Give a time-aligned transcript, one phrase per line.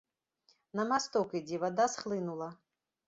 [0.79, 2.49] На масток ідзі, вада схлынула.